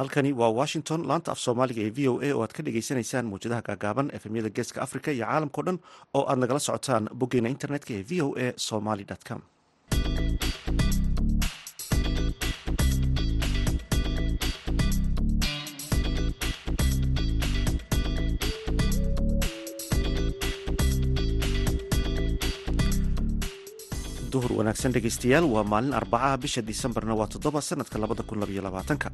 [0.00, 3.62] halkani waa washington laanta af soomaaliga ee v o a oo aad ka dhagaysanaysaan mawjadaha
[3.68, 5.78] gaagaaban efemyada geeska africa iyo caalamkao dhan
[6.18, 9.40] oo aad nagala socotaan boggeena internetka ee v o a somaly com
[24.32, 29.08] duhur wanaagsan dhegeystayaal waa maalin arbacaha bisha disembarna waa toddoba sanadka labada kun labaiyo labaatanka.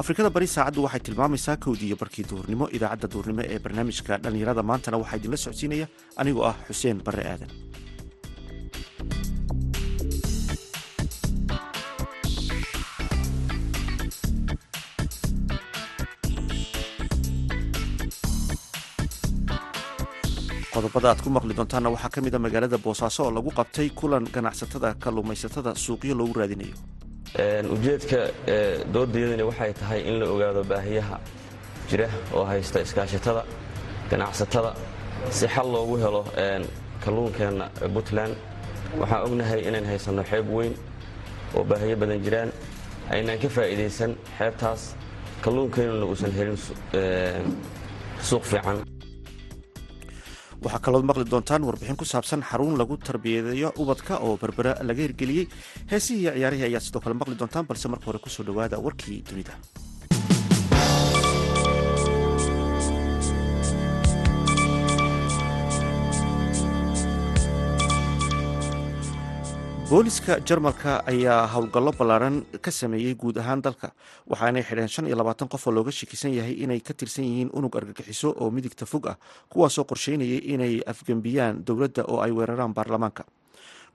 [0.00, 2.64] Afrikada bari saacaddu waxay tilmaamaysaa kowdii iyo barkii duhurnimo.
[2.76, 5.86] Idaacadda duhurnimo ee barnaamijka dhallinyarada maantana waxaa idinla socodsiinaya.
[6.20, 7.50] Anigoo ah xuseen barre aadan
[20.82, 24.24] qodobada aad ku maqli doontaanna waxaa ka mid a magaalada boosaaso oo lagu qabtay kulan
[24.34, 26.74] ganacsatada kalluumaysatada suuqyo loogu raadinayo.
[27.74, 28.18] Ujeedka
[28.92, 31.16] doordeedani waxay tahay in la ogaado baahiyaha
[31.90, 33.42] jira oo haysta iskaashatada
[34.10, 34.74] ganacsatada.
[35.30, 36.22] Si xal loogu helo
[37.04, 38.34] kalluunkeenna puntland
[39.00, 40.74] waxaan ognahay inayn haysanno xeeb weyn
[41.56, 42.50] oo baahiyo badan jiraan.
[43.14, 44.82] Aynaan ka faa'iidaysan xeebtaas
[45.44, 46.58] kalluunkeennuna uusan helin
[48.28, 48.78] suuq fiican
[50.64, 55.46] waxaa kalood maqli doontaan warbixin ku saabsan xarun lagu tarbiyadeeyo ubadka oo berbera laga hirgeliyey.
[55.90, 59.18] Heesihii iyo ciyaarihii ayaa sidoo kale maqli doontaan balse marka hore ku soo dhowaada warkii
[59.28, 59.54] dunida
[69.92, 73.88] booliska jarmalka ayaa howlgallo ballaaran ka sameeyey guud ahaan dalka
[74.32, 77.76] waxaanay xidheen shan iyo labaatan qof oo looga shakisan yahay inay ka tirsan yihiin unug
[77.80, 79.16] argagixiso oo midigta fog ah
[79.52, 83.24] kuwaasoo qorsheynayay inay afgembiyaan dowladda oo ay weeraraan baarlamaanka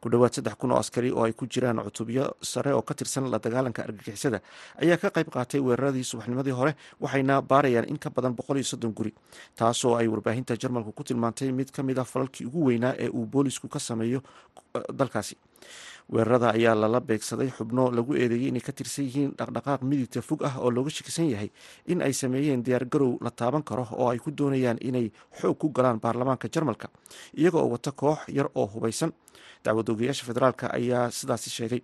[0.02, 3.30] ku dhowaad saddex kun oo askari oo ay ku jiraan cutubyo sare oo ka tirsan
[3.31, 4.40] la dagaalanka argagixisada
[4.81, 8.94] ayaa ka qayb qaatay weeraradii subaxnimadii hore waxayna baarayaan in ka badan boqol iyo soddon
[8.94, 9.13] guri
[9.56, 13.25] taasoo ay warbaahinta jarmalku ku tilmaantay mid ka mid a falalkii ugu weynaa ee uu
[13.25, 14.22] boolisku ka sameeyo
[14.94, 15.36] dalkaasi.
[16.13, 20.56] Weerarada ayaa lala beegsaday xubno lagu eedeeyey inay ka tirsan yihiin dhaqdhaqaaq midigta fog ah
[20.63, 21.50] oo looga shakisan yahay
[21.91, 26.00] in ay sameeyeen diyaargarow la taaban karo oo ay ku doonayaan inay xoog ku galaan
[26.00, 26.88] baarlamaanka jarmalka
[27.36, 29.12] iyaga oo wata koox yar oo hubaysan
[29.68, 31.82] dacwad ogayaasha federaalk ayaa sidaasi sheegay.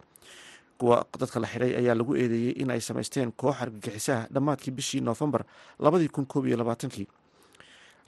[0.79, 5.41] Kuwa dadka la xidhay ayaa lagu eedeeyey in ay samaysteen koox argagixisaha dhammaadkii bishii noofembar
[5.85, 7.07] labadii kun koob iyo labaatankii.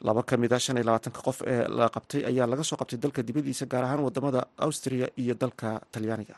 [0.08, 2.97] Laba ka mid a shan iyo labaatanka qof ee la qabtay ayaa laga soo qabtay
[3.03, 6.36] dalka dibadiisa gaar ahaan waddamada austria iyo dalka talyaaniga.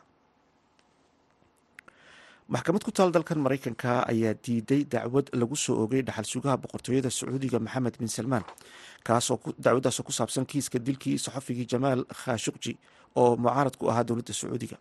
[2.53, 7.59] Maxkamad ku taal dalkan maraykanka ayaa diiday dacwad lagu soo ogay dhaxal sugaha boqortooyada sacuudiga
[7.65, 8.43] maxamed bin salmaan
[9.65, 12.73] dacwadaasoo ku saabsan kiiska dilkii saxofigii jamaal khashuqji
[13.15, 14.77] oo mucaarad ku ahaa dowladda sacuudiga.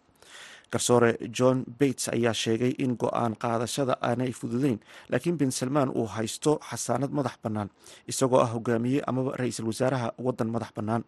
[0.73, 4.79] Garsoore john bates ayaa sheegay in go'aan qaadashada aanay fududeyn
[5.09, 7.69] laakiin bin salmaan uu haysto xasaanad madax bannaan
[8.11, 11.03] isagoo ah hogaamiye amaba ra'iisul wasaaraha waddan madax bannaan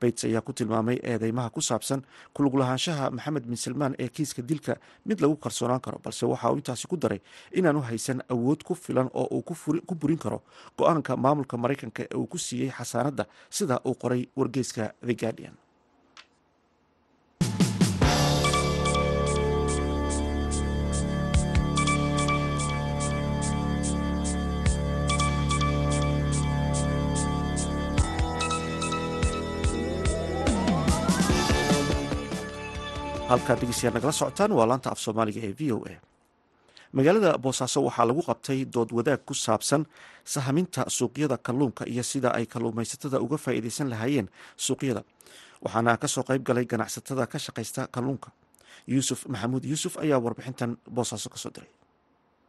[0.00, 2.02] bates ayaa ku tilmaamay eedeymaha ku saabsan
[2.36, 4.74] kuluglahaanshaha maxamed bin salmaan ee kiiska dilka
[5.08, 7.20] mid lagu kalsoonaan karo balse waxa uu intaasi ku daray
[7.52, 9.42] inaanu haysan awood ku filan oo uu
[9.88, 10.38] ku burin karo
[10.78, 13.24] go'aanka maamulka maraykanka ee uu ku siiyey xasaanadda
[13.58, 15.54] sida uu qoray wargeyska the guardian
[33.30, 35.94] halkaad dhegeystayaal nagala socotaan waa laanta af soomaaliga ee v o a.
[36.96, 39.82] Magaalada boosaaso waxaa lagu qabtay dood wadaag ku saabsan
[40.34, 44.28] sahaminta suuqyada kalluunka iyo sida ay kalluumaysatada uga faa'iideysan lahaayeen
[44.66, 45.02] suuqyada.
[45.64, 48.30] Waxaana ka soo qayb galay ganacsatada ka shaqaysta kalluunka.
[48.92, 51.68] Yuusuf maxamuud yuusuf ayaa warbixintan boosaaso ka soo diray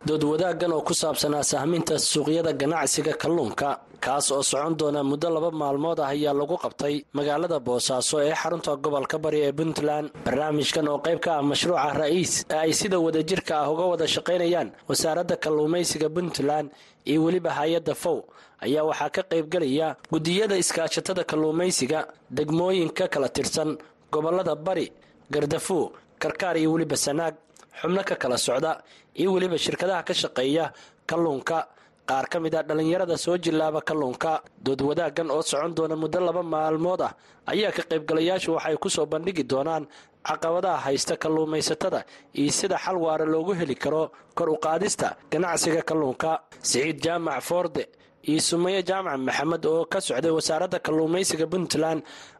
[0.08, 3.70] dood wadaaggan oo ku saabsanaa sahminta suuqyada ganacsiga kalluunka
[4.00, 8.72] kaas oo socon doona muddo laba maalmood ah ayaa lagu qabtay magaalada boosaaso ee xarunta
[8.84, 10.08] gobolka bari ee puntland.
[10.26, 14.70] Barnaamijkan oo qayb ka ah mashruuca ra'iis ee ay sida wadajirka ah uga wada shaqaynayaan
[14.90, 16.68] wasaaradda kalluumaysiga puntland
[17.10, 18.18] iyo weliba hay'adda fow
[18.66, 22.00] ayaa waxaa ka qaybgelaya guddiyada iskaashatada kalluumaysiga
[22.38, 23.70] degmooyinka kala tirsan
[24.14, 24.88] gobollada bari
[25.34, 25.92] gardafuo
[26.24, 27.36] karkaar iyo weliba sanaag
[27.82, 28.72] xubno ka kala socda
[29.20, 30.66] iyo weliba shirkadaha ka shaqeeya
[31.10, 31.68] kalluunka.
[32.10, 36.42] Qaar ka mid a dhallinyarada soo jillaaba kalluunka dood wadaaggan oo socon doona muddo laba
[36.54, 37.14] maalmood ah
[37.52, 39.86] ayaa ka qaybgalayaashu waxay ku soo bandhigi doonaan
[40.26, 42.00] caqabadaha haysta kalluumaysatada
[42.34, 46.32] iyo sida xal waara loogu heli karo kor u qaadista ganacsiga kalluunka.
[46.70, 47.84] Siciid jaamac foorde
[48.30, 52.00] iyo sumaye jaamac maxamed oo ka socday wasaaradda kalluumaysiga puntland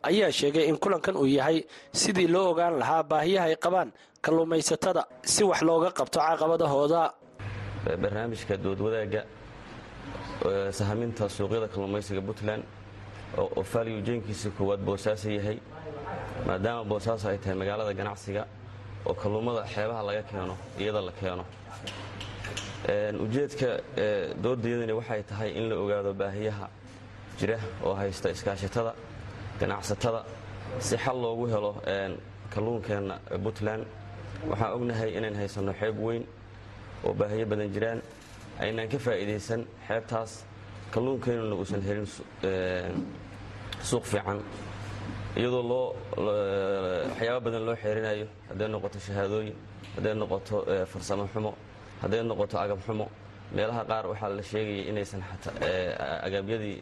[0.10, 1.58] ayaa sheegay in kulankan uu yahay
[2.02, 3.90] sidii loo ogaan lahaa baahiyaha ay qabaan
[4.26, 5.02] kalluumaysatada
[5.34, 7.02] si wax looga qabto caqabadahooda.
[8.02, 9.22] Barnaamijka doodwadaagga
[10.80, 12.64] sahaminta suuqyada kalluumaysiga puntland
[13.38, 15.58] oo faaliyu jeenkiisa koowaad boosaaso yahay
[16.48, 18.44] maadaama boosaaso ay tahay magaalada ganacsiga
[19.08, 21.44] oo kalluumada xeebaha laga keeno iyada la keeno
[22.88, 23.80] ujeedka
[24.44, 26.68] doodayadani waxay tahay in la ogaado baahiyaha
[27.40, 28.94] jira oo haysta iskaashatada
[29.60, 30.24] ganacsatada.
[30.80, 31.82] Si xal loogu helo
[32.54, 33.86] kalluunkeenna puntland
[34.50, 36.24] waxaan ognahay inaan haysanno xeeb weyn
[37.06, 38.02] oo baahiyo badan jiraan.
[38.60, 40.46] Aynaan ka faa'iidaysan xeebtaas
[40.92, 42.08] kalluunkeennuna uusan helin
[43.84, 44.40] suuq fiican.
[45.36, 45.96] Iyadoo loo
[47.10, 49.56] waxyaaba badan loo xeerinayo hadday noqoto shahaadooyin
[49.96, 51.54] hadday noqoto farsamo xumo
[52.02, 53.06] hadday noqoto agab xumo
[53.56, 55.22] meelaha qaar waxaa la sheegaya inaysan
[56.28, 56.78] agabyadii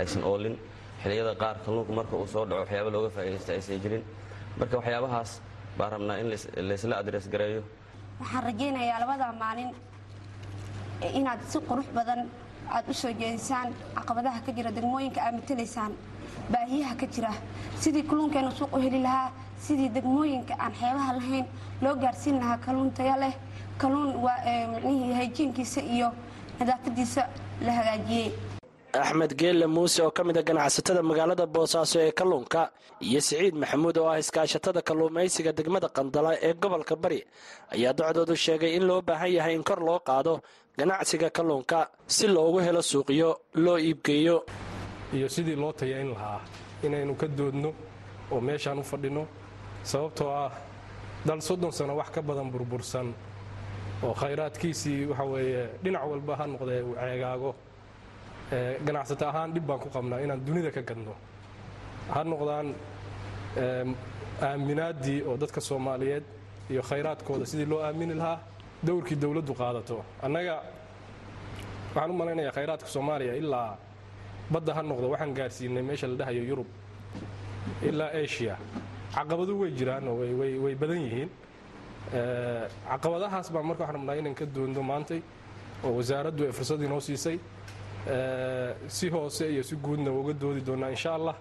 [0.00, 0.56] aysan oolin.
[1.02, 4.02] Xilliyada qaar kalluunku marka uu soo dhaco waxyaaba looga faa'iidaysta aysan jirin.
[4.58, 5.30] Marka waxyaabahaas
[5.78, 6.26] baan rabnaa in
[6.68, 7.62] laysla adres gareeyo.
[8.20, 9.70] Waxaan rajaynayaa labada maalin
[11.18, 12.20] inaad si qurux badan
[12.70, 15.92] aad u soo jeedisaan caqabadaha ka jira degmooyinka aad matalaysaan
[16.52, 17.32] baahiyaha ka jira
[17.82, 19.30] sidii kalluunkeenu suuq u heli lahaa
[19.66, 21.46] sidii degmooyinka aan xeebaha lahayn
[21.82, 23.34] loo gaarsiin lahaa kalluun taya leh
[23.82, 24.10] kalluun
[24.72, 26.08] micnihii hayjiinkiisa iyo
[26.60, 27.22] nadaafadiisa
[27.64, 28.28] la hagaajiyey.
[28.92, 32.70] Axmed geelle muuse oo ka mid a ganacsatada magaalada boosaaso ee kalluunka
[33.00, 37.20] iyo siciid maxamuud oo ah iskaashatada kalluumaysiga degmada qandala ee gobolka bari
[37.74, 40.34] ayaa docdoodu sheegay in loo baahan yahay in kor loo qaado
[40.78, 43.30] ganacsiga kalluunka si loogu helo suuqyo
[43.64, 44.36] loo iibgeeyo
[45.16, 46.40] iyo sidii loo tayayn lahaa
[46.86, 47.70] inaynu ka doodno
[48.32, 49.24] oo meeshaan u fadhinno
[49.90, 50.50] sababtoo ah
[51.26, 53.08] dal soddon sano wax ka badan burbursan
[54.02, 57.54] oo khayraadkiisii waxa weeye dhinac walba ha noqdee uu ceegaago.
[58.86, 61.14] Ganacsato ahaan dhib baan ku qabnaa inaan dunida ka gadno.
[62.14, 62.74] Ha noqdaan
[64.42, 66.24] aaminaaddii oo dadka soomaaliyeed
[66.70, 68.38] iyo khayraadkooda sidii loo aamini lahaa
[68.86, 70.04] dowrkii dowladdu qaadato.
[70.22, 70.62] Annaga
[71.94, 73.76] waxaan u malaynayaa khayraadka soomaaliya ilaa
[74.52, 76.66] badda ha noqdo waxaan gaarsiinay meesha la dhahayo yurub
[77.82, 78.56] ilaa asia.
[79.14, 80.16] Caqabadu way jiraan oo
[80.64, 81.28] way badan yihiin
[82.12, 85.20] caqabadahaas baan marka waxaan rabnaa inaan ka doonno maantay
[85.84, 87.38] oo wasaaraddu ay fursad inoo siisay
[88.88, 91.36] si hoose iyo si guudna uga doodi doonaa insha allah.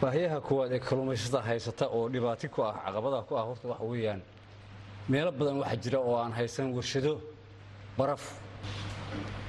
[0.00, 4.20] Baahiyaha koowaad ee kalluumaysatada haysata oo dhibaati ku ah caqabadaha ku ah horta waxa weeyaan
[5.08, 7.20] meelo badan waxaa jira oo aan haysan warshado
[7.98, 8.22] baraf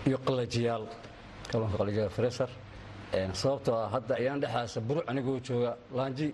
[0.07, 0.85] iyo qalajiyaal.
[1.51, 2.49] Kalluunka qalajiyaal fresar
[3.33, 6.27] sababtoo ah hadda ayaan dhexaasa buruc anigoo jooga laanji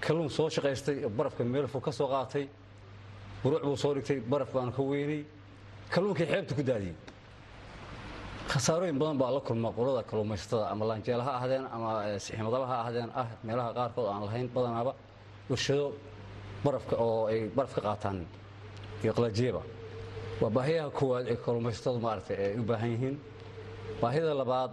[0.00, 2.48] kalluun soo shaqaystay barafka meel fog ka soo qaatay.
[3.42, 5.24] Buruc buu soo dhigtay baraf baan ka weynay
[5.92, 6.94] kalluunkii xeebta ku daadiyey.
[8.50, 13.10] Khasaarooyin badan baa la kulma qolada kalluumaysatada ama laanjeel ha ahdeen ama siximadaba ha ahdeen
[13.14, 14.92] ah meelaha qaarkood aan lahayn badanaaba.
[15.50, 15.86] Warshado
[16.64, 18.26] barafka oo ay baraf ka qaataan
[19.02, 19.62] iyo qalajiyaba
[20.40, 23.16] waa baahiyaha koowaad ee kalluumaysatadu maaragtay ay u baahan yihiin.
[24.02, 24.70] Baahida labaad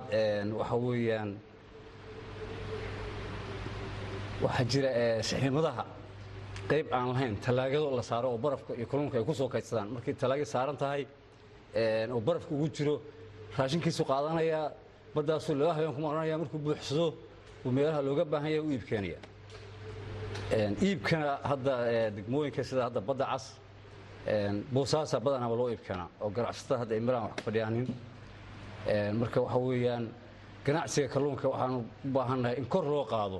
[0.59, 1.29] waxa weeyaan
[4.43, 4.89] waxaa jira
[5.29, 5.83] siximadaha
[6.69, 9.87] qayb aan lahayn tallaagado la saaro oo barafka iyo kalluunka ay ku soo kaydsadaan.
[9.95, 11.03] Markay tallaagad saaran tahay
[12.13, 12.95] oo barafka ugu jiro
[13.57, 14.71] raashinkiisu qaadanayaa
[15.15, 17.07] baddaasuu laba habeen ku maqlanaya markuu buuxsado
[17.65, 19.19] uu meelaha looga baahan yahay u iibkeenaya
[20.85, 21.73] iibkana hadda
[22.15, 23.45] degmooyinka sida hadda badda cas
[24.73, 27.87] boosaasa badanaba loo iibkeenaa oo ganacsatada hadda ay meelahan wax ka fadhiyaanin.
[29.19, 30.05] Marka waxa weeyaan
[30.65, 33.39] ganacsiga kalluunka waxaanu u baahannahay in kor loo qaado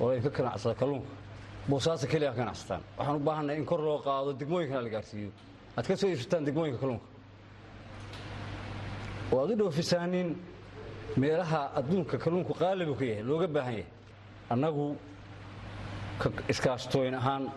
[0.00, 1.12] qolooyin ka ganacsada kalluunka.
[1.68, 5.30] Boosaasa keliya ganacsataan waxaan u baahannahay in kor loo qaado degmooyinkana la gaarsiiyo.
[5.76, 7.06] Aad ka soo iibsataan degmooyinka kalluunka.
[9.32, 10.28] Oo aad u dhoofisaanin
[11.16, 13.86] meelaha adduunka kalluunku qaalibu ka yahay looga baahan yahay.
[14.50, 14.96] Annagu
[16.48, 17.52] iskaashtooyin ahaan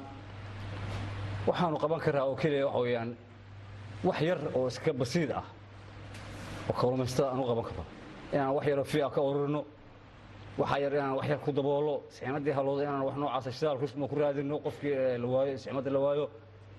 [1.47, 3.17] waxaanu qaban karaa oo keliya waxa weeyaan
[4.03, 5.43] wax yar oo iska basiid ah.
[6.69, 7.83] Oo kalluumaysatada aan u qaban karno.
[8.33, 9.65] Inaan wax yaroo fiica ka ururino
[10.59, 14.15] waxaa yar inaan wax yar ku daboolo sixmadii halooda inaan wax noocaasa shidaal kusma ku
[14.21, 16.25] raadino qofkii la waayo sixmadda la waayo.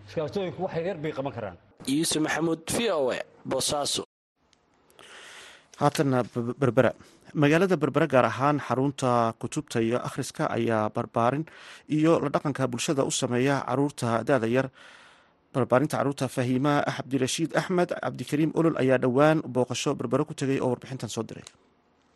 [0.09, 1.57] Iskaashtooyinku wax yar bay qaban karaan.
[1.97, 4.03] Yuusuf maxamuud v o e boosaaso
[5.81, 6.19] haatanna
[6.63, 6.93] berbera.
[7.35, 11.45] Magaalada berbera gaar ahaan xarunta kutubta iyo akhriska ayaa barbaarin
[11.97, 14.71] iyo la dhaqanka bulshada u sameeya carruurta da-da yar.
[15.55, 21.11] Barbaarinta carruurta fahiima cabdirashiid axmed cabdikariim olol ayaa dhowaan booqasho berbere ku tegay oo warbixintan
[21.11, 21.43] soo diray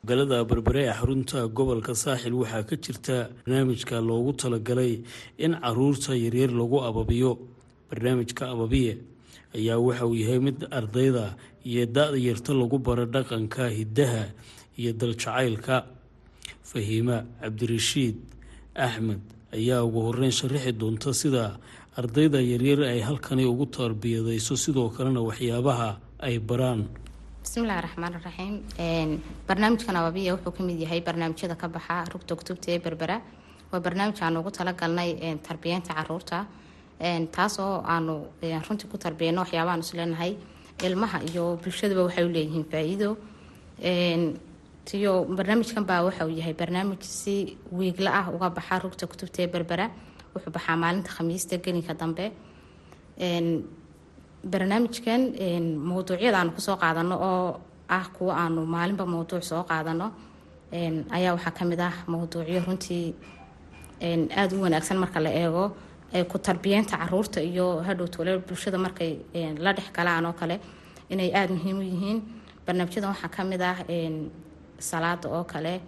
[0.05, 5.02] magaalada berbere ee xarunta gobolka saaxil waxaa ka jirta barnaamijka loogu talagalay
[5.38, 7.38] in carruurta yaryar lagu ababiyo.
[7.90, 8.99] Barnaamijka ababiye
[9.55, 14.25] ayaa waxa uu yahay mid ardayda iyo da-da yarta lagu baro dhaqanka hiddaha
[14.78, 15.85] iyo daljacaylka.
[16.62, 18.17] Fahiima cabdirashiid
[18.76, 19.21] axmed
[19.52, 21.59] ayaa ugu horeyn sharaxi doonta sida
[21.97, 25.90] ardayda yaryar ay halkani ugu tarbiyadayso sidoo kalena waxyaabaha
[26.21, 26.87] ay baraan
[27.49, 28.55] bismillahi raxmaan raxiim
[29.49, 33.17] barnaamijkan ababiya wuxuu ka mid yahay barnaamijyada ka baxa rugta kutubta ee berbera.
[33.73, 35.11] Waa barnaamij aanu ugu talagalnay
[35.49, 36.38] tarbiyeynta carruurta
[37.33, 38.14] taas oo aanu
[38.69, 40.33] runtii ku tarbiyeyno waxyaabahaan isleenahay
[40.87, 43.17] ilmaha iyo bulshadaba waxay u leeyihiin faa-iido.
[45.37, 49.87] Barnaamijkan baa waxauu yahay barnaamij si wiigla ah uga baxa rugta kutubta ee berbera.
[50.35, 52.26] Wuxuu baxaa maalinta khamiista gelinka dambe
[54.45, 55.21] barnaamijkan
[55.88, 60.12] mawduucyada aanu ku soo qaadano oo ah kuwa aanu maalinba mawduuc soo qaadano.
[61.11, 63.14] Ayaa waxaa ka mid ah mawduucyo runtii
[64.37, 65.75] aada u wanaagsan marka la eego
[66.30, 69.18] ku tarbiyeynta carruurta iyo hadhow tole bulshada markay
[69.59, 70.61] la dhex galaan oo kale
[71.11, 72.18] inay aada muhiim u yihiin.
[72.66, 73.76] Barnaamijyadan waxaa ka mid ah
[74.78, 75.80] salaada oo kale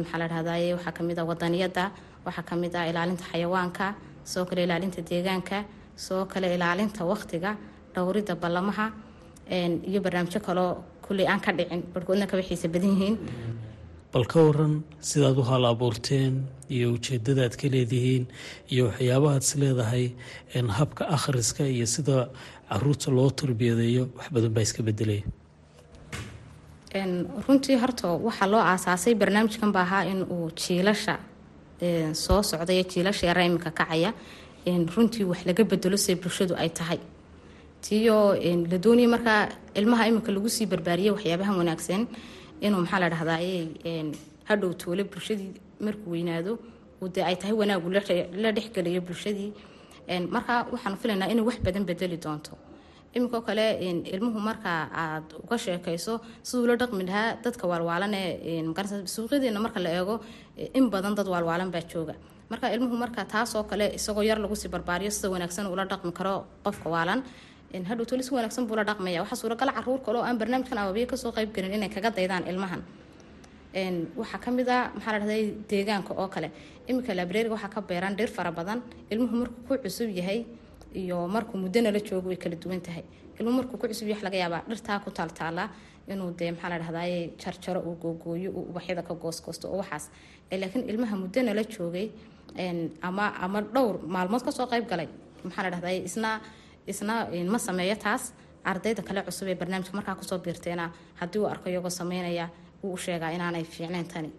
[0.00, 1.90] maxaa la dhahdaye waxaa ka mid ah wadaniyada
[2.24, 5.64] waxaa ka mid ah ilaalinta xayawaanka sidoo kale ilaalinta deegaanka
[6.04, 7.50] sidoo kale ilaalinta waqtiga
[7.94, 8.86] dhowrida ballamaha
[9.90, 10.70] iyo barnaamijyo kaloo
[11.04, 11.82] kulley aan ka dhicin.
[11.94, 13.16] Barhkoodna kaba xiisa badan yihiin.
[14.12, 14.74] Bal ka waran
[15.08, 16.34] sidaad u hal abuurteen
[16.76, 18.24] iyo ujeedadaad ka leedihiin
[18.72, 20.06] iyo waxyaabahaad is leedahay
[20.78, 22.16] habka akhriska iyo sida
[22.70, 25.22] carruurta loo tarbiyadeeyo wax badan baa iska bedelaya
[27.46, 31.14] runtii horta waxaa loo aasaasay barnaamijkan ba ahaa in uu jiilasha
[32.24, 34.10] soo socda iyo jiilasha yara iminka kacaya
[34.66, 36.98] runtii wax laga bedelo say bulshadu ay tahay.
[37.82, 38.34] Tiyo
[38.70, 42.06] la doonaya markaa ilmaha iminka lagu sii barbaariyay waxyaabahan wanaagsan
[42.60, 43.66] inuu maxaa la dhahdaye
[44.44, 46.58] hadhow toole bulshadii markuu weynaado
[47.14, 47.88] dee ay tahay wanaagu
[48.42, 49.52] la dhexgelayo bulshadii.
[50.34, 52.52] Marka waxaanu filaynaa inay wax badan bedeli doonto
[53.16, 53.64] iminkao kale
[54.14, 56.14] ilmuhu marka aad uga sheekayso
[56.48, 58.62] siduu la dhaqmi lahaa dadka waalwaalan ee
[59.66, 60.14] marka la eego
[60.78, 62.14] in badan dad waalwaalan baa jooga.
[62.50, 66.34] Marka ilmuhu marka taasoo kale isagoo yar lagu sii barbaariyo sida wanaagsan ula dhaqmi karo
[66.64, 67.20] qofka waalan
[67.90, 69.20] hadhow toli si wanaagsan buu la dhaqmaya.
[69.22, 72.82] Waxaa suuragal carruur kale aan barnaamijkan ababiya ka soo qayb gelin inay kaga daydaan ilmahan.
[74.20, 76.48] Waxaa ka mid a maxaa la dhahday deegaanka oo kale.
[76.88, 78.82] Iminka librariga waxaa ka beeran dhir fara badan.
[79.12, 80.44] Ilmuhu markuu ku cusub yahay
[80.94, 83.04] iyo markuu muddona la joogo way kala duwan tahay.
[83.38, 85.68] Ilmuhu markuu ku cusub wax laga yaabaa dhirtaa ku taaltaala
[86.08, 90.10] inuu dee maxaa la dhahdaye jarjaro uu googooyo uu ubaxyada ka goosgoosto oo waxaas.
[90.50, 92.10] Laakiin ilmaha muddona la joogay
[93.02, 95.08] ama ama dhowr maalmood ka soo qayb galay
[95.44, 96.40] maxaa la dhahdaye isna
[96.86, 97.14] isna
[97.52, 98.32] ma sameeyo taas
[98.64, 102.48] ardayda kale cusub ee barnaamijka markaa ku soo biirteena haddii uu arko iyagoo sameynaya
[102.82, 104.30] wuu u sheegaa inaanay fiicnayn tani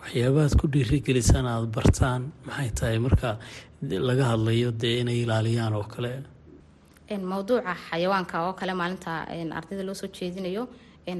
[0.00, 3.30] waxyaabahaad ku dhiirigelisaan aada bartaan maxay tahay marka
[4.08, 6.12] laga hadlayo dee inay ilaaliyaan oo kale?
[7.32, 9.10] Mawduuca xayawaanka oo kale maalinta
[9.58, 10.62] ardayda loo soo jeedinayo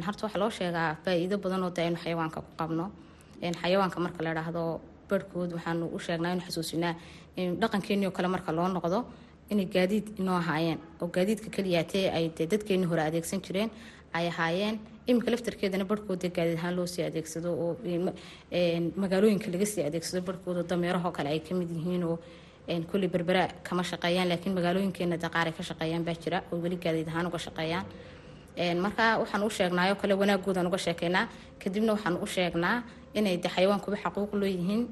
[0.07, 2.85] horta waxaa loo sheegaa faa-iido badan oo de xayawaanka ku qabno.
[3.63, 4.63] Xayawaanka marka la dhaahdo
[5.09, 6.95] barhkood waxaanu u sheegnaa inu xasuusinaa
[7.61, 8.99] dhaqankeeni oo kale marka loo noqdo
[9.51, 10.79] inay gaadiid inoo ahaayeen.
[11.01, 13.71] Oo gaadiidka keliyaatee ay dee dadkeeni hore adeegsan jireen
[14.13, 14.77] ay ahaayeen.
[15.07, 17.77] Iminka laftarkeedana barhkooda gaadiid ahaan loo sii adeegsado oo
[19.03, 22.19] magaalooyinka laga sii adeegsado barhkooda dameerahoo kale ay ka mid yihiin oo
[22.91, 27.09] kulli berbera kama shaqeeyaan laakiin magaalooyinkeena daqaar ay ka shaqeeyaan baa jira oo weli gaadiid
[27.09, 27.85] ahaan uga shaqeeyaan.
[28.85, 31.29] Marka waxaan u sheegnaayo kale wanaagoodan uga sheekeynaa.
[31.63, 32.83] Kadibna waxaan u sheegnaa
[33.15, 34.83] inay de xayawaankuba xaquuq looyihiin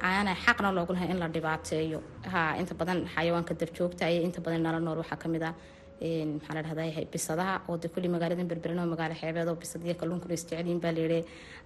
[0.00, 2.02] aanay xaqna loogu lahay in la dhibaateeyo.
[2.32, 5.54] Ha inta badan xayawaanka dabjoogta ay inta badan nala nool waxaa ka mid ah
[6.00, 10.34] maxaa la dhahdaa bisadaha oo de kulli magaalada berberan oo magaalo xeebeed oo bisadiyo kalluunkuna
[10.38, 11.20] isjecelyihin baa layidhi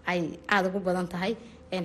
[0.06, 0.20] ay
[0.54, 1.32] aada ugu badan tahay.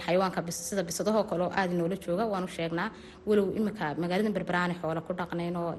[0.06, 2.88] Xayawaanka sida bisadahoo kale oo aada noola jooga waanu sheegnaa.
[3.28, 5.72] Walow imika magaalada berbera aanay xoola ku dhaqnayn oo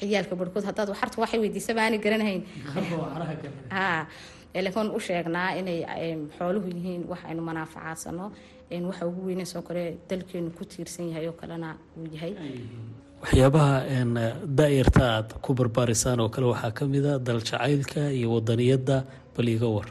[0.00, 2.42] ciyaalka barhkood haddaad waxarta waxay weydiisaba aanay garanahayn
[3.76, 4.06] ha
[4.64, 5.78] laakiin u sheegnaa inay
[6.38, 8.26] xooluhu yihiin wax aynu manaafacaasano
[8.90, 11.68] waxa ugu weyneysoo kale dalkeenu ku tiirsan yahay oo kalena
[11.98, 12.32] uu yahay
[13.22, 13.76] waxyaabaha
[14.58, 18.96] da-yarta aad ku barbaarisaan oo kale waxaa ka mid a daljacaylka iyo wadaniyadda
[19.36, 19.88] bal iga war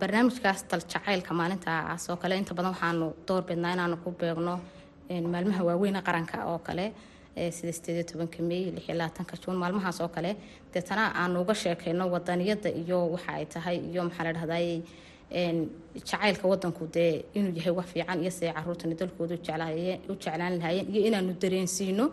[0.00, 4.54] barnaamijkaas daljacaylka maalintaas oo kale inta badan waxaanu door bidnaa inaanu ku beegno
[5.32, 6.86] maalmaha waaweyne qaranka oo kale
[7.56, 10.36] sida sideediyo tobanka mey lixiyo juun maalmahaas oo kale.
[10.74, 14.82] Deetana aanu uga sheekeyno wadaniyadda iyo waxa ay tahay iyo maxaa la dhahdaye
[16.10, 21.02] jacaylka wadanku dee inuu yahay wax fiican iyo siday caruurtani dalkooda u jeclaan lahaayeen iyo
[21.08, 22.04] inaanu dareensiino.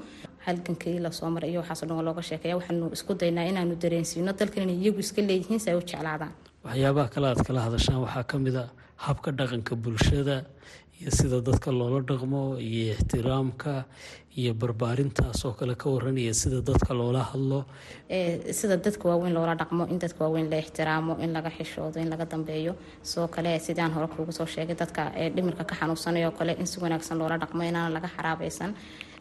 [0.46, 4.32] Halgankii la soo maray iyo waxaaso dhan waa looga sheekeeya waxaanu isku daynaa inaanu dareensiino.
[4.40, 6.34] Dalkan inay iyagu iska leeyihiin si ay u jeclaadaan.
[6.66, 8.66] Waxyaabaha kale aad kala hadashaan waxaa ka mid a
[9.06, 10.38] habka dhaqanka bulshada
[11.00, 13.74] iyo sida dadka loola dhaqmo iyo ixtiraamka
[14.40, 17.60] iyo barbaarintaas oo kale ka waranaya sida dadka loola hadlo.
[18.60, 22.26] Sida dadka waaweyn loola dhaqmo in dadka waaweyn la ixtiraamo in laga xishoodo in laga
[22.26, 22.76] dambeeyo.
[23.02, 27.18] Sidoo kale sidaan hore kuugu soo sheegay dadka dhimirka ka xanuunsanayoo kale in si wanaagsan
[27.18, 28.76] loola dhaqmo inaan laga xaraabaysan.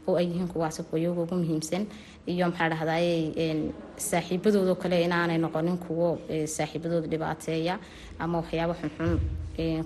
[0.08, 1.86] Oo ay yihiin kuwaasi kuwayaga ugu muhiimsan.
[2.26, 7.78] Iyo maxaa dhahdaye saaxiibadoodo kale inaanay noqonin kuwo saaxiibadooda dhibaateeya
[8.18, 9.20] ama waxyaabo xunxun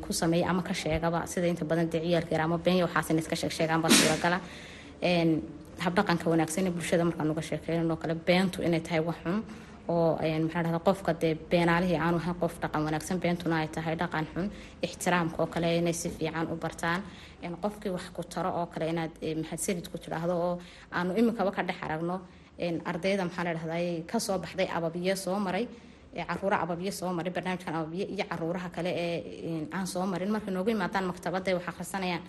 [0.04, 1.26] ku sameeya ama ka sheegaba.
[1.26, 4.38] Sida inta badan dee ciyaalka yar ama beenya waxaas in iska sheeg sheegaan baa suuragala
[5.84, 9.38] habdhaqanka wanaagsan ee bulshada markaan uga sheekeynanoo kale beentu inay tahay wax xun
[9.88, 14.46] oo maxaa qofka dee beenaalihii aanu ahayn qof dhaqan wanaagsan beentuna ay tahay dhaqan xun.
[14.86, 17.00] Ixtiraamka oo kale inay si fiican u bartaan.
[17.64, 19.10] Qofkii wax ku taro oo kale inaad
[19.42, 20.54] mahadsanid ku tidhaahdo oo
[20.96, 22.16] aanu iminkaba ka dhex aragno
[22.90, 25.64] ardayda maxaa la dhahday ka soo baxday ababiye soo maray
[26.28, 30.30] caruura ababiye soo maray barnaamijkan ababiye iyo caruuraha kale ee aan soo marin.
[30.30, 32.22] Markay noogu yimaadaan maktabada wax akhrisanayaan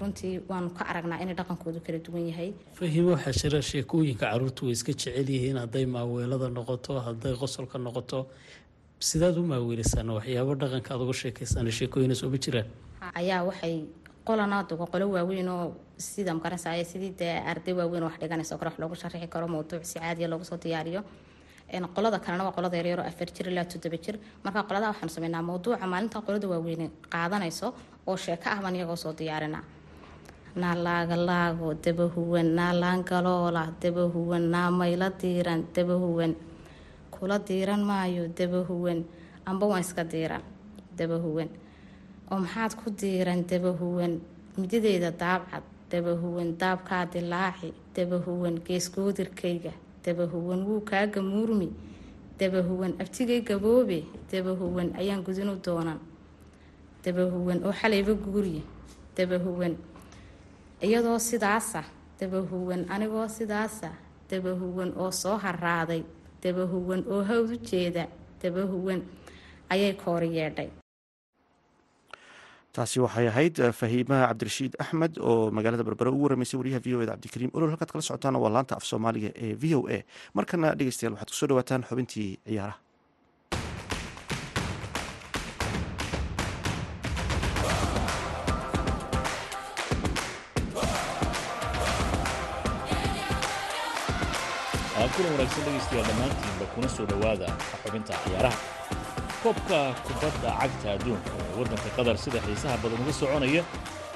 [0.00, 2.50] runtii waanu ka aragnaa inay dhaqankoodu kala duwan yahay.
[2.78, 8.26] Fahimo waxaa jira sheekooyinka caruurtu way iska jecel yihiin hadday maaweelada noqoto hadday qosolka noqoto.
[9.08, 12.66] Sidaad u maaweelisaan waxyaabo dhaqanka aad uga sheekaysaan sheekooyina sooma jiraan?
[13.20, 13.74] Ayaa waxay
[14.24, 18.78] qolana dugo qolo waaweyn oo sida magaranaysa sidii dee arday waaweyn wax dhiganayso kale wax
[18.78, 21.02] loogu sharaxi karo mawduuc si caadiya loogu soo diyaariyo
[21.94, 24.14] qolada kalena waa qolada yaryaro afar jir ilaa toddoba jir.
[24.44, 27.66] Marka qolada waxaanu sameynaa mawduuca maalinta qolada waaweyne qaadanayso
[28.06, 29.64] oo sheeko ah baan iyagoo soo diyaarinaa.
[30.62, 36.36] Naalaagalaago dabahuwan naalaangaloola dabahuwan naamayla diiran dabahuwan
[37.10, 39.00] kula diiran maayo dabahuwan
[39.46, 40.42] amba waan iska diiran
[40.98, 41.48] dabahuwan
[42.30, 44.20] oo maxaad ku diiran dabahuwan
[44.60, 49.72] midadeeda daabcad dabahuwan daabkaa dilaaci dabahuwan geeskoodirkayga
[50.04, 51.68] dabahuwan wuu kaaga muurmi
[52.38, 55.98] dabahuwan abtigay gaboobe dabahuwan ayaan gudinu doonan.
[57.04, 58.62] Dabahuwan oo xalayba guuriye
[59.16, 59.74] dabahuwan
[60.82, 61.82] iyadoo sidaasa
[62.20, 63.90] dabahuwan anigoo sidaasa
[64.30, 66.02] dabahuwan oo soo haraaday
[66.42, 68.06] dabahuwan oo hawd u jeeda
[68.42, 69.02] dabahuwan
[69.70, 70.70] ayay koori yeedhay
[72.76, 77.12] taasi waxay ahayd fahiimaha cabdirashiid axmed oo magaalada berbere ugu waramaysay wariyaha v o eda
[77.16, 79.98] cabdikariim olol halkaad kala socotaana waa laanta af soomaaliga ee v o a.
[80.38, 82.78] Markana dhegeystayaal waxaad ku soo dhawaataan xubintii ciyaaraha.
[95.12, 97.48] Kulan wanaagsan dhegaystayaal dhammaantiinba kuna soo dhowaada
[97.84, 98.56] xubinta ciyaaraha
[99.42, 101.30] koobka kubadda cagta adduunka.
[101.40, 103.62] Ee waddanka qatar sida xiisaha badan uga soconaya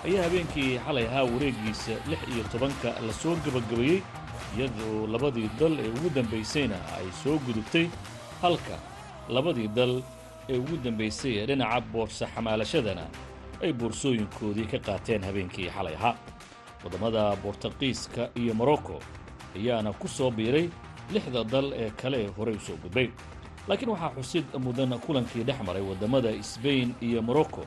[0.06, 4.00] ayaa habeenkii xalay ahaa wareegiisa lix iyo tobanka la soo gebagabeeyey
[4.56, 7.86] iyadoo labadii dal ee ugu dambaysayna ay soo gudubtay
[8.42, 8.76] halka
[9.28, 10.02] labadii dal
[10.48, 13.04] ee ugu dambaysay ee dhinaca boorsa xamaalashadana
[13.62, 16.14] ay boorsooyinkoodii ka qaateen habeenkii xalay ahaa.
[16.84, 19.00] Waddammada bortaqiiska iyo morocco
[19.56, 20.68] ayaana ku soo biiray
[21.12, 23.08] lixda dal ee kale ee horey u soo gudbay
[23.68, 27.64] laakiin waxaa xusid mudan kulankii dhex maray waddammada sbain iyo morocco.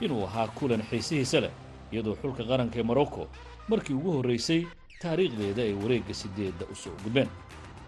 [0.00, 1.50] Inuu ahaa kulan xiisihiisa leh
[1.92, 3.28] iyadoo xulka qaranka ee morocco
[3.68, 4.66] markii ugu horraysay
[5.00, 7.28] taariikhdeeda ay wareegga siddeedda u soo gudbeen.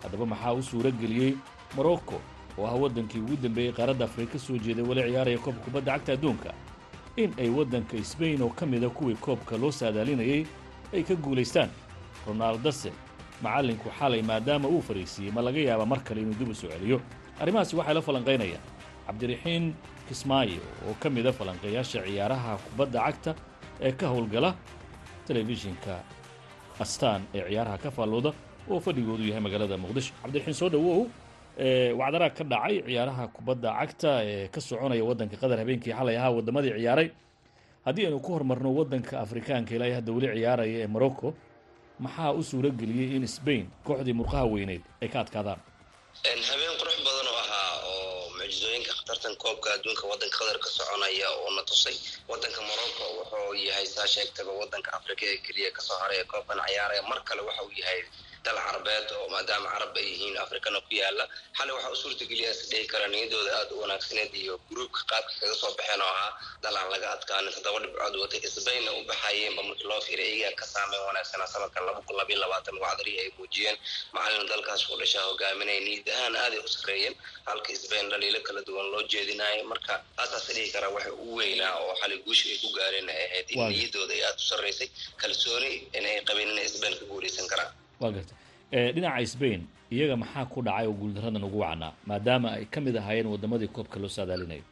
[0.02, 1.34] Haddaba maxaa u suuro geliyey
[1.76, 2.20] morocco
[2.58, 6.12] oo ah waddankii ugu dambeeyey qaaradda afrika ka soo jeeday wali ciyaaraya koobka kubadda cagta
[6.12, 6.54] adduunka.
[7.16, 10.46] In ay waddanka sbain oo ka mida kuwii koobka loo saadaalinayay
[10.94, 11.68] ay ka guulaystaan
[12.26, 12.92] ronaldase
[13.42, 17.00] macallinku xalay maadaama uu fariisiiyey ma laga yaaba mar kale inuu dib u soo celiyo
[17.42, 18.62] arrimahaasi waxay la falanqaynayaan
[19.06, 19.64] cabdiraxiin
[20.08, 23.32] kismaayo oo ka mida falanqeeyaasha ciyaaraha kubadda cagta
[23.86, 24.50] ee ka howlgala
[25.26, 25.94] telefishinka
[26.84, 28.30] astaan ee ciyaaraha ka faallooda
[28.70, 30.12] oo fadhigoodu yahay magaalada muqdisho.
[30.22, 31.00] Cabdiraxiin soo dhowow
[32.00, 36.74] wacdaraa ka dhacay ciyaaraha kubadda cagta ee ka soconaya waddanka qatar habeenkii xalay ahaa waddamadii
[36.80, 37.08] ciyaaray.
[37.86, 41.28] Haddii aynu ku hormarno waddanka afrikaanka ilaa hadda weli ciyaaraya ee morocco
[42.04, 45.60] maxaa u suuro geliyey in sbain kooxdii murqaha weyneyd ay ka adkaadaan
[46.50, 48.30] habeen qurux badan oo ahaa oo
[49.18, 51.96] khatartan koobka adduunka waddanka qatar ka soconaya oo na tusay.
[52.28, 56.58] Waddanka morocco wuxuu yahay saa sheegtaba waddanka afrika ee keliya ka soo haray ee koobkan
[56.66, 58.00] ciyaaraya mar kale waxa uu yahay
[58.44, 61.24] dal carabeed oo maadaama carab ay yihiin afrikana ku yaalla
[61.58, 65.54] xalay waxaa u suurtageliyaa is dhihi kara niyadooda aada u wanaagsaneed iyo gruubka qaabka kaga
[65.62, 66.30] soo baxeen oo ahaa
[66.64, 70.66] dal aan laga adkaanin toddoba dhibcood watay isbayna u baxayeenba markii loo fiiray iyagaa ka
[70.74, 73.76] saameyn wanaagsanaa sanadkan laba kun labayo labaatan wacdarihi ay muujiyeen.
[74.14, 77.14] Macalin dalkaas ku dhashaa hogaaminaya niyad ahaan aaday u sarreeyeen
[77.48, 81.92] halka isbayn dhaliilo kala duwan loo jeedinayo marka taasaas dhihi karaa waxa u weynaa oo
[82.00, 84.88] xalay guusha ay ku gaareen ay ahayd in niyadooda ay aada u sarreysay.
[85.22, 88.34] Kalsooni in ay qabeen inay isbayn ka guuleysan karaan waa garta
[88.94, 89.62] dhinaca sbain
[89.94, 93.96] iyaga maxaa ku dhacay oo guuldaradan ugu wacnaa maadaama ay ka mid ahaayeen waddamadii koobka
[94.02, 94.62] loo saadaalinayo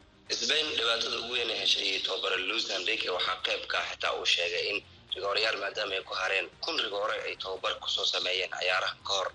[0.41, 4.77] sbain dhibaatada ugu weyn ay heshay tobabare luis enrique waxaa qeybka xitaa uu sheegay in
[5.15, 9.27] rigoorayaal maadaama ay ku hareen kun rigoore ay tobabar ku soo sameeyeen ciyaaraha ka hor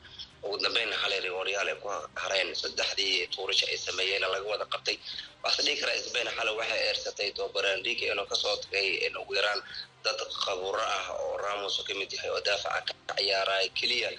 [0.45, 1.89] ugu dambeynna xalay rigooryaal ay ku
[2.23, 4.97] hareen saddexdii tuurasho ay sameeyeen laga wada qabtay.
[5.45, 8.87] Waxaase dhihi karaa sbain xalay waxay eersatay tobabare enrique inuu ka soo tagay
[9.23, 9.61] ugu yaraan
[10.05, 14.11] dad qabuuro ah oo ramos ka mid yahay oo daafaca ka ciyaaraya keliya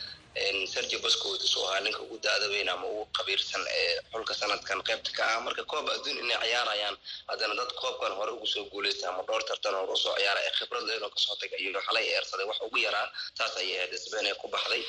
[0.73, 5.11] sergio boscotis oo ahaa ninka ugu da-da weyn ama ugu qabiirsan ee xulka sanadkan qaybta
[5.17, 6.97] ka ah marka koob adduun inay ciyaarayaan
[7.29, 10.53] haddana dad koobkan hore ugu soo guuleystay ama dhowr tartan hore u soo ciyaaray ee
[10.57, 14.25] khibrad inuu ka soo tagay iyo xalay eersaday wax ugu yaraa taas ayay ahayd sbain
[14.25, 14.81] ay ku baxday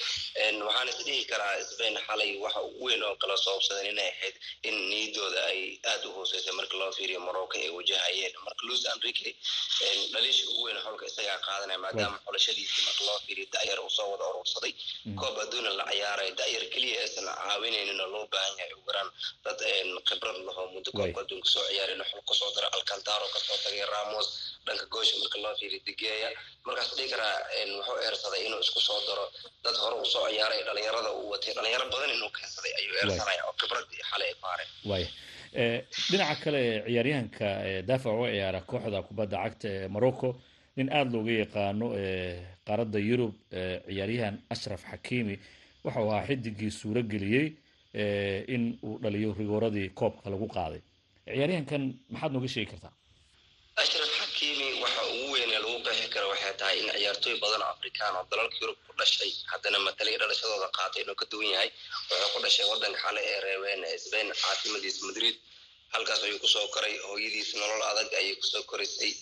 [0.66, 4.34] waxaan is karaa sbain xalay waxa ugu weyn oo kala soobsadeen inay ahayd
[4.68, 9.30] in niyadooda ay aada u hooseysay marka loo fiiriyo morocco ay wajahayeen marka luis enrique
[10.12, 14.72] dhaliisha ugu weyn xulka isagaa qaadanaya maadaama xulashadiisii marka loo fiiriyo da'yar wada urursaday
[15.20, 19.10] koob adduuna la ciyaaray da'yar keliya aysan caawinaynin oo loo baahan yahay ugu yaraan
[19.44, 19.60] dad
[20.08, 23.56] khibrad lahoo muddo koobka adduunka soo ciyaaray inuu xul ku soo daro alcantaro ka soo
[23.64, 24.26] tagay ramos
[24.66, 26.28] dhanka goosha marka loo fiiriyo digeya
[26.66, 27.34] markaas dhihi karaa
[27.78, 29.24] wuxuu eersaday inuu isku soo daro
[29.64, 33.54] dad hore u soo ciyaaray dhalinyarada uu watay dhalinyaro badan inuu keensaday ayuu eersanaya oo
[33.60, 35.08] khibrad xalay ay ku hareen waaya
[36.10, 37.46] dhinaca kale ciyaaryahanka
[37.88, 40.28] daafac uga ciyaara kooxda kubadda cagta ee morocco
[40.76, 41.86] nin aada looga yaqaano
[42.68, 43.32] qaaradda yurub
[43.88, 45.36] ciyaaryahan ashraf xakiimi
[45.84, 47.46] waxau ahaa xidigii suuro geliyey
[48.54, 50.80] in uu dhaliyo rigooradii koobka lagu qaaday.
[51.26, 52.92] Ciyaaryahankan maxaad nooga sheegi kartaa?
[53.82, 58.14] Ashraf xakiimi waxa ugu weynee lagu qeexi karo waxay tahay in ciyaartooy badan oo afrikaan
[58.18, 61.70] oo dalalka yurub ku dhashay haddana matalay dhalashadooda qaatay inuu ka duwan yahay
[62.10, 65.36] wuxuu ku dhashay waddanka xale ee reebeen sbain caasimadiisa madrid.
[65.94, 69.12] Halkaas ayuu ku soo koray hooyadiis nolol adag ayay ku soo korisay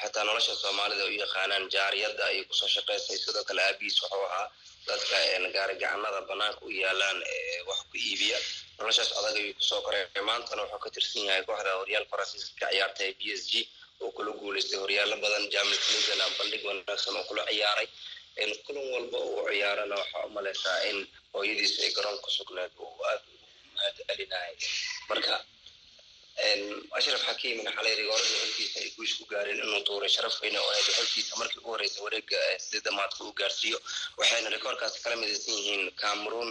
[0.00, 4.46] xataa nolosha soomaalida u yaqaanaan jaariyadda ayay ku soo shaqaysay sidoo kale aabihiis wuxuu ahaa
[4.88, 5.16] dadka
[5.56, 7.18] gaari gacanada banaanka u yaalaan
[7.68, 8.38] wax ku iibiya.
[8.78, 10.02] Noloshaas adag ayuu ku soo koray.
[10.28, 13.68] Maantana wuxuu ka tirsan yahay kooxda horyaal faransiiska ka ciyaartay b s g
[14.02, 17.88] oo kula guuleystay horyaalo badan jamis ligana bandhig wanaagsan oo kula ciyaaray.
[18.66, 20.98] Kulan walba uu ciyaarana waxaa u malaysaa in
[21.34, 24.54] hooyadiis ay garoonka sugneed uu aada ugu mahad celinahay
[25.08, 25.34] marka
[26.98, 30.88] ashraf xakiimina xalay rigooradii xolkiisa ay guush ku gaareen inuu tuuray sharaf weyne oo ahayd
[30.98, 33.78] xolkiisa markii ugu horreysay wareega sideedamaadka uu gaarsiiyo
[34.20, 36.50] waxayna rikoorkaasi kala midaysan yihiin cameroon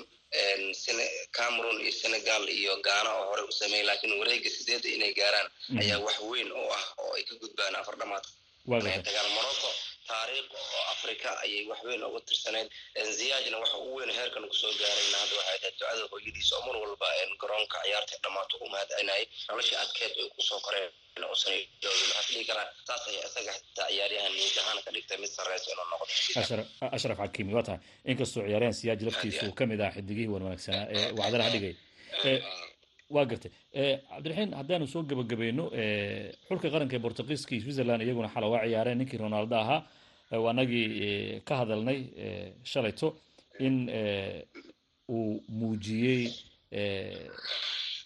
[1.38, 5.48] cameroon iyo senegal iyo gaana oo hore u sameeyey laakiin wareega sideedda inay gaaraan
[5.82, 8.26] ayaa wax weyn oo ah oo ay ka gudbaan afar dhamaad
[9.08, 9.70] dagaal morocco
[10.10, 12.68] taariikh oo afrika ayay wax weyn uga tirsaneyd
[13.18, 16.76] ziyaajna waxa ugu weyn heerkan ku soo gaarayna hadda waxay tahay ducada hooyadiisa oo mar
[16.84, 17.08] walba
[17.42, 20.92] garoonka ciyaarta dhammaato u mahadcelinayay noloshii adkeed ay ku soo koreen
[26.92, 27.80] ashraf xakiimi waa tahay.
[28.06, 31.74] Inkastoo ciyaaryahan siyaaj laftiisa uu ka mid ah xidigihii wan wanaagsanaa ee wacdalaha dhigay
[33.16, 33.52] waa gartay.
[34.10, 35.66] Cabdiraxiin haddaanu soo gebagabayno
[36.48, 39.80] xulka qaranka ee bortugiiska iyo switzerland iyaguna xala waa ciyaareen ninkii ronaldo ahaa
[40.32, 42.00] waanagii ka hadalnay
[42.64, 43.16] shalayto
[43.60, 43.90] in
[45.10, 46.30] uu muujiyey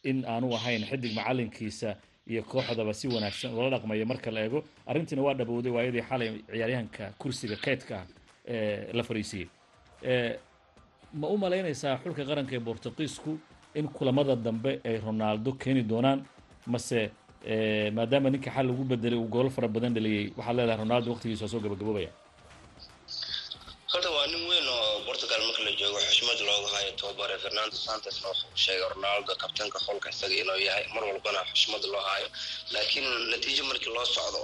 [0.04, 1.96] in aanu ahayn xidig macalinkiisa
[2.28, 4.64] iyo kooxdaba si wanaagsan ula dhaqmaya marka la eego.
[4.88, 8.06] Arrintiina waa dhabowday waayadii xalay ciyaaryahanka kursiga kaydka ah
[8.94, 9.48] la fariisiyey.
[11.14, 13.40] Ma u malaynaysaa xulka qaranka ee bortugiisku
[13.76, 16.20] in kulamada dambe ay ronaldo keeni doonaan?
[16.68, 17.10] Mase
[17.98, 21.60] maadaama ninka xal lagu bedelay uu goolo fara badan dhaliyey waxaad leedahay ronaldo waqtigiisa soo
[21.66, 22.12] gabagaboobaya
[23.92, 28.28] horta waa nin weyn oo portugal marka la joogo xushmad looga hayo tobabare fernando santosna
[28.30, 30.86] wuxuu sheegay ronaldo kabtanka xulka isaga inuu yahay.
[30.94, 32.28] Mar walbana xushmad loo hayo.
[32.74, 34.40] Laakiin natiijo markii loo socdo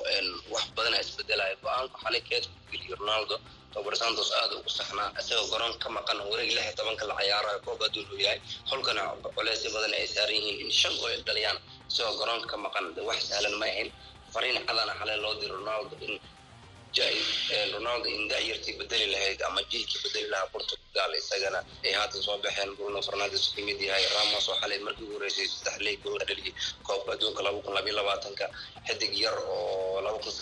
[0.53, 1.55] wax badana isbedelaya.
[1.63, 3.35] Go'aanka xalay keedku geliyo ronaldo
[3.73, 7.59] tobabare santos aada ugu saxnaa isagoo garoon ka maqan wareeg lix iyo tobanka la cayaarayo
[7.65, 8.39] koob adduun uu yahay.
[8.69, 9.01] Xulkana
[9.35, 11.57] culeysyo badan ay saaran yihiin in shan gool dhaliyaan
[11.89, 12.85] isagoo garoonka ka maqan.
[13.07, 13.89] Wax sahlan ma ahayn.
[14.33, 16.19] Fariin cadana xalay loo diro ronaldo in
[17.75, 22.69] ronaldo in da'yartii bedeli lahayd ama jiilkii bedeli lahaa portugal isagana ay haatan soo baxeen.
[22.77, 24.05] Bruno fernandes ka mid yahay.
[24.15, 26.53] Ramos oo xalay markii ugu horeysay saddex leey gool ka dhaliyay.
[26.87, 28.45] Koobka adduunka laba kun labayo labaatanka
[28.87, 30.33] xidig yar oo laba kun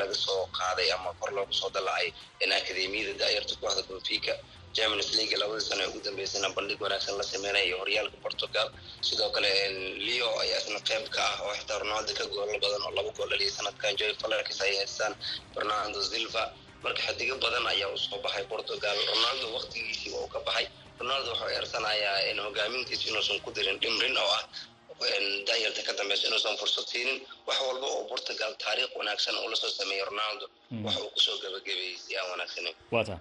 [0.00, 2.08] laga soo qaaday ama kor loogu soo dalacay
[2.42, 4.34] in akademiyada da'yarta kooxda benfica
[4.76, 8.68] champions league labadii sano ee ugu dambeysana bandhig wanaagsan la sameynaya horyaalka portugal.
[9.08, 9.50] Sidoo kale
[10.06, 13.28] leo ayaa isna qayb ka ah oo xitaa ronaldo ka goolo badan oo laba gool
[13.32, 15.14] dhaliyay sanadkan joy falerkis ay haystaan
[15.54, 16.42] fernando silva
[16.84, 20.66] marka xidigo badan ayaa u soo baxay portugal ronaldo waqtigiisii waa uu ka baxay
[21.00, 24.44] ronaldo wuxuu eersanayaa in hogaamintiisa inuusan ku dirin dhimrin oo ah
[25.48, 29.70] da'yarta ka dambeysa inuusan fursad siinin wax walba oo portugal taariikh wanaagsan uu la soo
[29.80, 30.46] sameeyey ronaldo
[30.84, 33.20] wax uu ku soo gabagabeeyey si aan tahay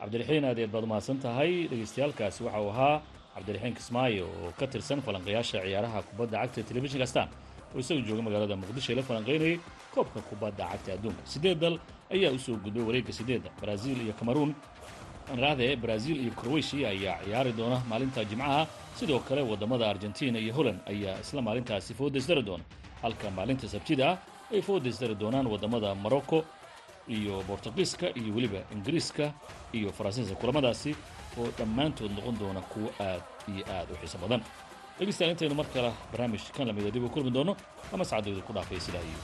[0.00, 1.68] cabdiraxiin aad iyaad baad umahadsan tahay.
[1.70, 3.02] Dhegeystayaalkaasi waxa uu ahaa
[3.34, 7.28] cabdiraxiin kismaayo oo ka tirsan falanqayaasha ciyaaraha kubadda cagta ee telefishinka stan
[7.74, 9.56] oo isaga jooga magaalada muqdisho ee la falanqaynayay
[9.94, 11.22] koobka kubadda cagta adduunka.
[11.32, 11.74] Siddeed dal
[12.14, 14.50] ayaa u soo gudbay wareegga sideedda baraaziil iyo cameruun
[15.32, 18.66] anraahde brazil iyo croatia ayaa ciyaari doona maalinta jimcaha.
[18.98, 22.64] Sidoo kale waddamada argentina iyo holland ayaa isla maalintaasi foodaysdari doona.
[23.02, 24.18] Halka maalinta sabtida ah
[24.54, 26.38] ay foodaysdari doonaan waddamada morocco
[27.08, 29.32] iyo bortugiiska iyo weliba ingiriiska
[29.72, 30.96] iyo faransiiska kulamadaasi
[31.38, 34.40] oo dhammaantood noqon doona kuwo aad iyo aad u xiiso badan.
[34.98, 37.56] Dhegeystayaal intaynu mar kale barnaamij kan lamida dib u kulmi doono
[37.92, 39.18] ama sacadooda ku dhaafay sidaa iyo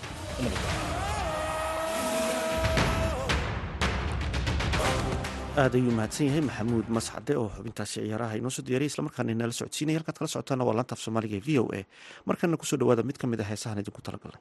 [5.63, 9.99] aad ayuu mahadsan yahay maxamuud mascade oo xubintaasi ciyaaraha inoo soo diyaariyay islamarkaana inala socodsiinaya.
[9.99, 11.81] Halkaad kala socotaana waa laanta af soomaaliga ee v o a.
[12.29, 14.41] Markana ku soo dhawaada mid ka mid a heesahan idinku talagalnay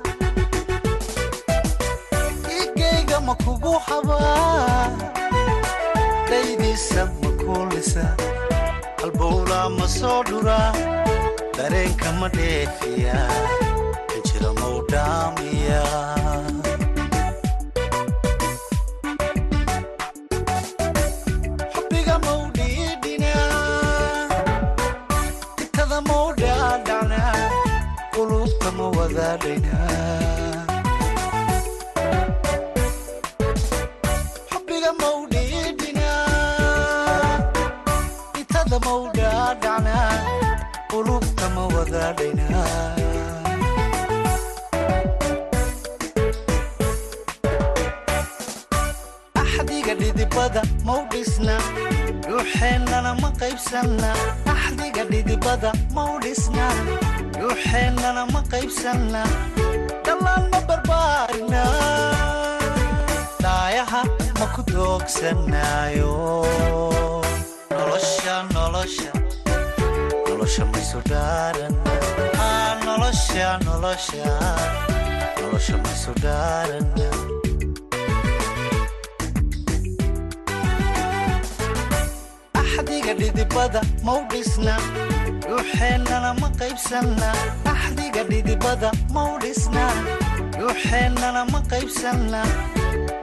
[10.01, 10.69] soo dhuraa
[11.57, 13.17] dareenka ma dheefiya
[14.11, 15.81] xijira mau dhaamiya
[21.73, 23.41] xubbiga mau dhiidhinaa
[25.63, 27.35] intada mau dhaadhacnaa
[28.15, 29.89] qulubta ma wadaadhaynaa
[49.41, 51.57] axdiga dhidibada mau dhisna?
[52.27, 54.11] Dhuuxeennana ma qaybsanna?
[54.53, 56.67] Axdiga dhidibada mau dhisna?
[57.37, 59.23] Dhuuxeennana ma qaybsanna?
[60.05, 61.63] Dhallaan ma barbaarina?
[63.43, 64.01] Dhaayaha
[64.39, 66.13] ma ku doogsanaayo?
[67.71, 69.09] Nolosha nolosha
[75.39, 76.85] nolosha maysu dhaaran
[82.61, 84.75] axdiga dhidibada mau dhisna
[85.47, 87.29] dhuuxeennana ma qaybsanna
[87.73, 89.85] axdiga dhidibada mau dhisna
[90.59, 92.41] dhuuxeennana ma qaybsanna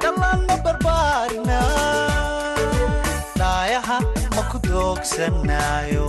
[0.03, 1.59] dhallaan ma barbaarina
[3.41, 3.99] dhaayaha
[4.37, 6.09] ma ku doogsanaayo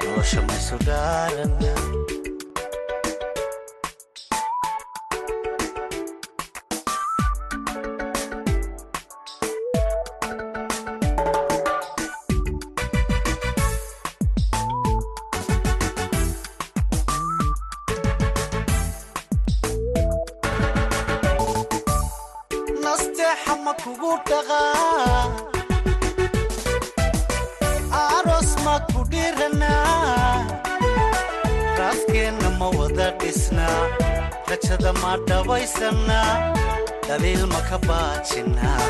[0.00, 1.52] nolosha maysu dhaaran
[28.02, 30.44] aroos ma ku dhiranaa
[31.78, 33.80] raaskeenna ma wada dhisnaa
[34.50, 36.32] rajada ma dhabaysannaa
[37.08, 38.80] daliil ma ka baajinnaa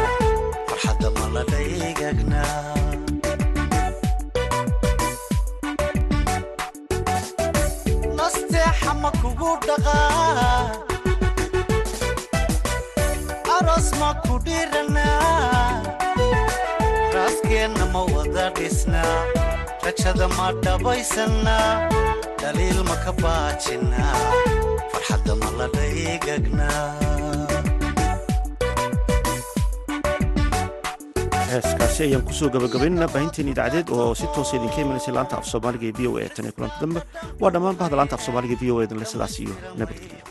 [0.69, 2.55] farxadda ma la dhaygagnaa
[8.19, 10.96] nasteexa ma kugu dhaqaa
[13.77, 13.93] aroos
[14.25, 15.85] ku dhiranaa
[17.15, 19.17] raaskeenna ma wada dhisnaa
[19.85, 21.69] rajada ma dhabaysannaa
[22.43, 24.15] daliil ma ka baajinnaa
[24.93, 26.85] farxadda ma la dhaygagnaa
[31.53, 35.87] heeskaasi ayaan ku soo gabagabaynana baahinteen idaacadeed oo si toosa idinka imanaysay laanta af soomaaliga
[35.91, 37.01] ee v o a tan iyo dambe.
[37.41, 40.25] Waa dhammaan bahda laanta af soomaaliga v o a dan le sidaas iyo nabadgelyo